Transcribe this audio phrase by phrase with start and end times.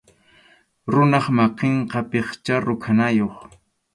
[0.91, 3.35] Runap makinqa pichqa rukʼanayuq.